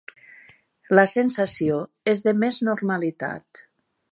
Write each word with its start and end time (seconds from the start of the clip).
La 0.99 1.03
sensació 1.11 1.77
és 2.15 2.25
de 2.29 2.33
més 2.45 2.61
normalitat. 2.71 3.63